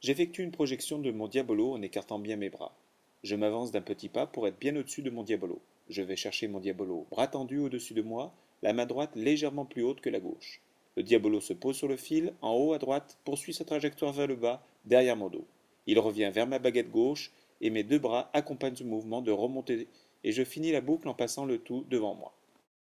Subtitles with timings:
[0.00, 2.72] J'effectue une projection de mon diabolo en écartant bien mes bras.
[3.24, 5.60] Je m'avance d'un petit pas pour être bien au-dessus de mon diabolo.
[5.88, 8.32] Je vais chercher mon diabolo, bras tendu au-dessus de moi,
[8.62, 10.60] la main droite légèrement plus haute que la gauche.
[10.96, 14.28] Le diabolo se pose sur le fil, en haut à droite, poursuit sa trajectoire vers
[14.28, 15.44] le bas, derrière mon dos.
[15.88, 19.88] Il revient vers ma baguette gauche, et mes deux bras accompagnent ce mouvement de remontée,
[20.22, 22.32] et je finis la boucle en passant le tout devant moi.